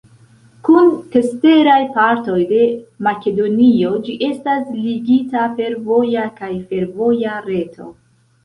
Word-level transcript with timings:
Kun 0.67 0.87
ceteraj 1.15 1.75
partoj 1.97 2.37
de 2.53 2.63
Makedonio 3.09 3.91
ĝi 4.09 4.15
estas 4.31 4.65
ligita 4.87 5.47
per 5.61 5.77
voja 5.93 6.25
kaj 6.41 6.51
fervoja 6.73 7.39
reto. 7.53 7.93